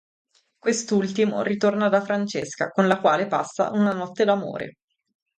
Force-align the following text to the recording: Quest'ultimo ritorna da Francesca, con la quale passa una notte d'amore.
Quest'ultimo 0.57 1.43
ritorna 1.43 1.87
da 1.87 2.01
Francesca, 2.01 2.69
con 2.69 2.87
la 2.87 2.99
quale 2.99 3.27
passa 3.27 3.69
una 3.69 3.93
notte 3.93 4.25
d'amore. 4.25 4.77